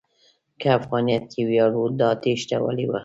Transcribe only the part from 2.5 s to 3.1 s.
ولې وه؟